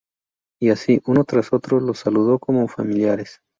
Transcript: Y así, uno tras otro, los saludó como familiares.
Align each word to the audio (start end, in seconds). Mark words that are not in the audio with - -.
Y 0.59 0.71
así, 0.71 0.99
uno 1.05 1.25
tras 1.25 1.53
otro, 1.53 1.79
los 1.79 1.99
saludó 1.99 2.39
como 2.39 2.67
familiares. 2.67 3.39